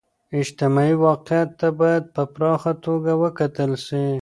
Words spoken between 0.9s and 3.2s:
واقعیت ته باید په پراخه توګه